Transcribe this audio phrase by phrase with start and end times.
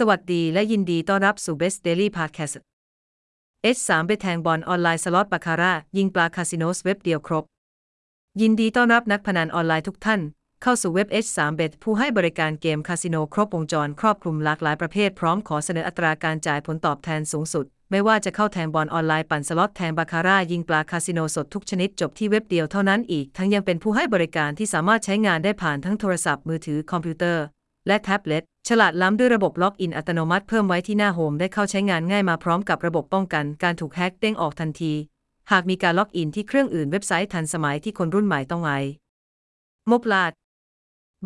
[0.00, 2.54] สวัสดีและยินดีต้อนรับสู่ Best Daily Podcast
[3.76, 7.44] S3 ไปแทงบอลออนไลน์สล็อตบาคาร่ายิงปลาคาสิโนสดเว็บเดียวครบ
[8.40, 10.20] ยินดีต้อนรับนักพนันออนไลน์ทุกท่าน
[10.62, 27.44] เข้าสู่เว็บ H3Bet ผู้ให้บริการเกมคาสิโนครบวงจรครอบคลุมหลากหลายประเภทพร้อมขอเสนออัตราการจ่ายผลตอบแทนสูงสุด ไม่ว่าจะเข้าแทงบอลออนไลน์ปั่นสล็อตแทงบาคาร่ายิงปลาคาสิโนสดทุกชนิดจบที่เว็บเดียวเท่านั้นอีก ทั้งยังเป็นผู้ให้บริการที่สามารถใช้งานได้ผ่านทั้งโทรศัพท์มือถือคอมพิวเตอร์
[27.86, 34.92] และแท็บเล็ต ฉลาดล้ำด้วยระบบล็อกอินอัตโนมัติเพิ่มไว้ที่หน้า home ได้เข้าใช้งานง่ายมาพร้อมกับระบบป้องกันการถูกแฮ็กเด้งออกทันที
[35.50, 40.32] หากมีการล็อกอินที่เครื่องอื่นเว็บไซต์ทันสมัยที่คนรุ่นใหม่ต้องไม่พลาด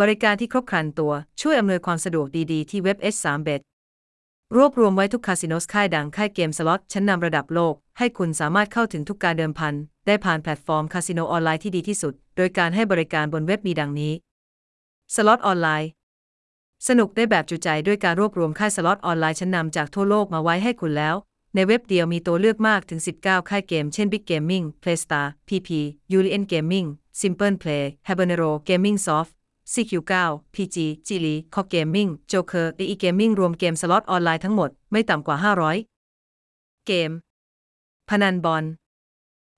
[0.00, 3.60] บริการที่ครบครันตัวช่วยอำนวยความสะดวกดีๆ ที่เว็บ H3Bet
[4.56, 9.74] รวบรวมไว้ทุกคาสิโนสดค่ายดังค่ายเกมสล็อตชั้นนำระดับโลก ให้คุณสามารถเข้าถึงทุกการเดิมพัน
[10.06, 14.12] ได้ผ่านแพลตฟอร์มคาสิโนออนไลน์ที่ดีที่สุด โดยการให้บริการบนเว็บมีดังนี้
[15.14, 15.90] สล็อตออนไลน์
[16.88, 21.14] สนุกได้แบบจุใจด้วยการรวบรวมค่ายสล็อตออนไลน์ชั้นนำจากทั่วโลกมาไว้ให้คุณแล้ว
[21.54, 25.70] ในเว็บเดียวมีตัวเลือกมากถึง 19 ค่ายเกม เช่น Big Gaming, Playstar, PP,
[26.10, 26.88] Julian Gaming,
[27.20, 29.32] Simple Play, Habanero Gaming Soft,
[29.72, 30.14] CQ9,
[30.54, 35.36] PG, Jili, Co Gaming, Joker, E Gaming รวมเกมสล็อตออนไลน์ทั้งหมดไม่ต่ำกว่า
[36.12, 37.10] 500 เกม
[38.10, 38.64] พนันบอล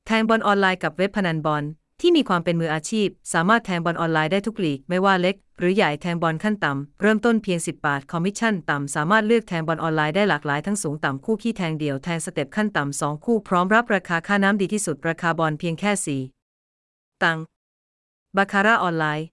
[0.06, 1.64] แทงบอลออนไลน์กับเว็บพนันบอล
[2.04, 16.20] ที่มีความเป็นมืออาชีพ สามารถแทงบอลออนไลน์ได้ทุกลีก ไม่ว่าเล็ก หรือใหญ่แทงบอลขั้นต่ำ เริ่มต้นเพียง 10 บาท คอมมิชชั่นต่ำ สามารถเลือกแทงบอลออนไลน์ได้หลากหลายทั้งสูงต่ำ คู่คี่แทงเดี่ยว แทงสเต็ปขั้นต่ำ 2 คู่พร้อมรับราคาค่าน้ำดีที่สุด ราคาบอลเพียงแค่
[16.66, 17.38] 4 ตังค์
[18.36, 19.26] บาคาร่าออนไลน์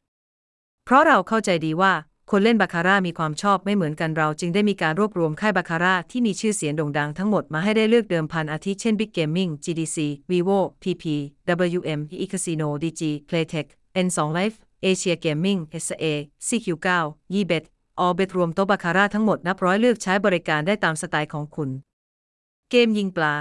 [0.86, 1.94] เพราะเราเข้าใจดีว่า
[2.34, 9.98] คนเล่นบาคาร่ามีความชอบไม่เหมือนกันเราจึงได้มีการรวบรวมค่ายบาคาร่าที่มีชื่อเสียงโด่งดังทั้งหมดมาให้ได้เลือกเดิมพันอาทิเช่น Big Gaming GDC
[10.30, 11.04] Vivo PP
[11.78, 13.68] WM e Casino DG Playtech
[14.06, 16.06] N2 Life Asia Gaming SA
[16.48, 16.88] CQ9
[17.34, 17.64] Yebet
[18.04, 21.70] All Bet รวมโต๊ะบาคาร่าทั้งหมดนับร้อยเลือกใช้บริการได้ตามสไตล์ของคุณ
[22.70, 23.34] เกมยิงปลา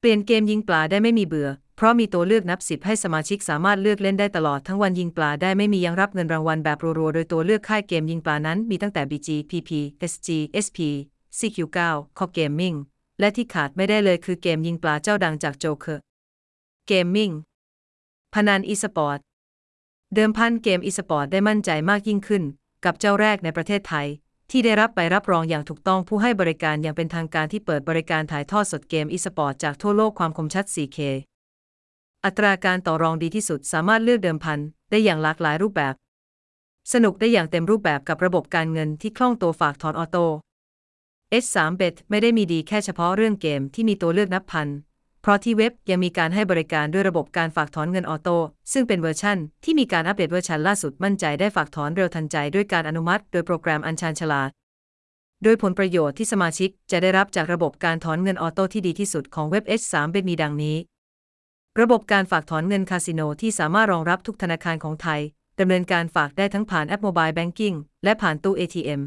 [0.00, 1.48] เปลี่ยนเกมยิงปลาได้ไม่มีเบื่อ
[1.82, 9.70] ราะมีตัวเลือกนับสิบให้สมาชิกสามารถเลือกเล่นได้ตลอดทั้งวันยิงปลาได้ไม่มียังรับเงินรางวัลแบบรัวๆ โดยตัวเลือกค่ายเกมยิงปลานั้นมีตั้งแต่ BG PP
[10.12, 10.28] SG
[10.64, 10.78] SP
[11.38, 11.78] CQ9
[12.18, 12.76] c o Gaming
[13.20, 15.98] และที่ขาดไม่ได้เลยคือเกมยิงปลาเจ้าดังจาก Joker
[16.90, 17.34] Gaming
[18.34, 19.18] พนัน e-sport
[20.14, 22.42] เดิมพันเกม e-sport ได้มั่นใจมากยิ่งขึ้น
[22.84, 24.06] กับเจ้าแรกในประเทศไทย
[24.50, 30.98] ที่ได้รับใบรับรองอย่างถูกต้องผู้ให้บริการอย่างเป็นทางการที่เปิดบริการถ่ายทอดสดเกม e-sport จากทั่วโลกความคมชัด 4K
[32.26, 34.58] อัตราการต่อรองดีที่สุดสามารถเลือกเดิมพัน
[34.90, 35.94] ได้อย่างหลากหลายรูปแบบ
[36.92, 40.24] สนุกได้อย่างเต็มรูปแบบกับระบบการเงินที่คล่องตัวฝากถอนออโต้
[41.42, 44.68] S3Bet ไม่ได้มีดีแค่เฉพาะเรื่องเกมที่มีตัวเลือกนับพัน
[45.22, 48.36] เพราะที่เว็บยังมีการให้บริการด้วยระบบการฝากถอนเงิน auto
[48.72, 54.50] ซึ่งเป็นเวอร์ชันที่มีการอัปเดตเวอร์ชันล่าสุดมั่นใจได้ฝากถอนเร็วทันใจด้วยการอนุมัติโดยโปรแกรมอันชาญฉลาด
[55.42, 60.76] โดยผลประโยชน์ที่สมาชิกจะได้รับจากระบบการถอนเงินออโต้ที่ดีที่สุดของเว็บ S3Bet มีดังนี้
[61.80, 65.20] ระบบการฝากถอนเงินคาสิโนที่สามารถรองรับทุกธนาคารของไทย
[65.60, 67.74] ดำเนินการฝากได้ทั้งผ่านแอป mobile banking
[68.04, 69.00] และผ่านตู้ ATM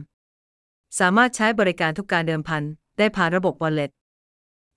[1.00, 2.64] สามารถใช้บริการทุกการเดิมพัน
[2.98, 3.92] ได้ผ่านระบบ Wallet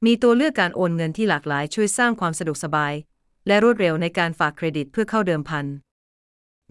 [0.06, 2.93] มีตัวเลือกการโอนเงินที่หลากหลายช่วยสร้างความสะดวกสบาย
[3.47, 5.66] และรวดเร็วในการฝากเครดิตเพื่อเข้าเดิมพัน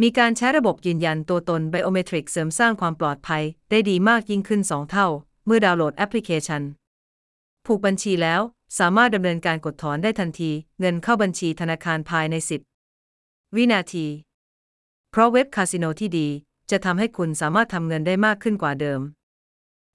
[0.02, 5.08] มีการใช้ระบบยืนยันตัวตน biometric เสริมสร้างความปลอดภัยได้ดีมากยิ่งขึ้น 2 เท่า
[5.46, 6.62] เมื่อดาวน์โหลดแอปพลิเคชัน
[7.66, 8.42] ผูกบัญชีแล้ว
[8.78, 12.36] สามารถดำเนินการกดถอนได้ทันที เงินเข้าบัญชีธนาคารภายใน
[12.96, 14.06] 10 วินาที
[15.12, 16.28] เพราะเว็บคาสิโนที่ดี
[16.72, 19.02] จะทำให้คุณสามารถทำเงินได้มากขึ้นกว่าเดิม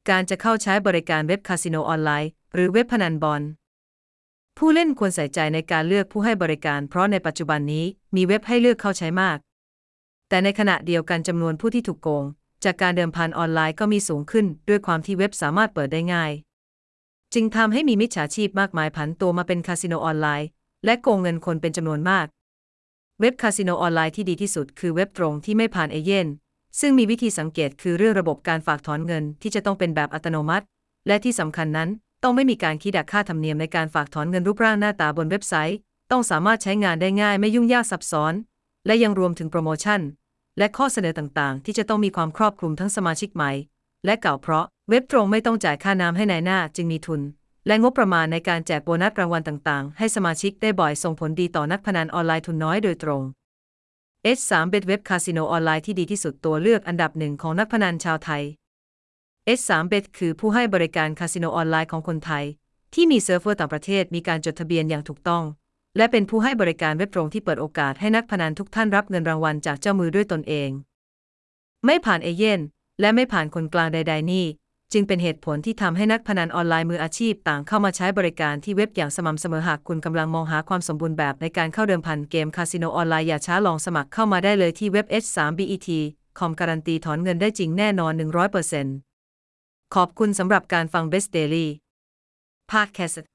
[0.08, 3.42] การจะเข้าใช้บริการเว็บคาสิโนออนไลน์ หรือเว็บพนันบอล
[4.58, 7.84] ผู้เล่นควรใส่ใจในการเลือกผู้ให้บริการ เพราะในปัจจุบันนี้
[8.16, 9.38] มีเว็บให้เลือกเข้าใช้มาก
[10.28, 12.24] แต่ในขณะเดียวกันจำนวนผู้ที่ถูกโกง
[12.64, 16.32] จากการเดิมพันออนไลน์ก็มีสูงขึ้น ด้วยความที่เว็บสามารถเปิดได้ง่าย
[17.34, 20.48] จึงทำให้มีมิจฉาชีพมากมายผันตัวมาเป็นคาสิโนออนไลน์
[20.84, 22.26] และโกงเงินคนเป็นจำนวนมาก
[23.20, 26.26] เว็บคาสิโนออนไลน์ที่ดีที่สุดคือเว็บตรงที่ไม่ผ่านเอเย่น
[26.80, 30.64] ซึ่งมีวิธีสังเกตคือเรื่องระบบการฝากถอนเงินที่จะต้องเป็นแบบอัตโนมัติ
[31.06, 31.88] และที่สำคัญนั้น
[32.22, 35.78] ต้องไม่มีการคิดดักค่าธรรมเนียมในการฝากถอนเงินรูปร่างหน้าตาบนเว็บไซต์
[36.10, 38.34] ต้องสามารถใช้งานได้ง่ายไม่ยุ่งยากซับซ้อน
[38.86, 40.00] และยังรวมถึงโปรโมชั่น
[40.58, 43.50] และข้อเสนอต่างๆ ที่จะต้องมีความครอบคลุมทั้งสมาชิกใหม่
[44.04, 47.20] และเก่าเพราะ เว็บตรงไม่ต้องจ่ายค่าน้ำให้นายหน้าจึงมีทุน
[47.66, 53.22] และงบประมาณในการแจกโบนัสรางวัลต่างๆ ให้สมาชิกได้บ่อยส่งผลดีต่อนักพนันออนไลน์ทุนน้อยโดยตรง
[54.36, 58.42] S3Bet เว็บคาสิโนออนไลน์ที่ดีที่สุดตัวเลือกอันดับหนึ่งของนักพนันชาวไทย
[59.58, 62.44] S3Bet คือผู้ให้บริการคาสิโนออนไลน์ของคนไทย
[62.94, 65.44] ที่มีเซิร์ฟเวอร์ต่างประเทศมีการจดทะเบียนอย่างถูกต้อง
[65.96, 70.70] และเป็นผู้ให้บริการเว็บตรงที่เปิดโอกาสให้นักพนันทุกท่านรับเงินรางวัลจากเจ้ามือด้วยตนเอง
[71.84, 72.60] ไม่ผ่านเอเย่น
[73.00, 74.46] และไม่ผ่านคนกลางใด ๆ นี่
[74.92, 85.88] จึงเป็นเหตุผลที่ทำให้นักพนันออนไลน์มืออาชีพต่างเข้ามาใช้บริการที่เว็บอย่างสม่ำเสมอหากคุณกำลังมองหาความสมบูรณ์แบบในการเข้าเดิมพันเกมคาสิโนออนไลน์อย่าช้าลองสมัครเข้ามาได้เลยที่เว็บ h3bet
[86.38, 88.12] คอมการันตีถอนเงินได้จริงแน่นอน
[89.02, 91.66] 100%ขอบคุณสำหรับการฟัง Best Daily
[92.72, 93.31] Podcast